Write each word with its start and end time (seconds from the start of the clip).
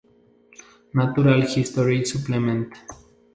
Natural 0.95 1.41
History 1.43 2.03
Supplement". 2.05 2.73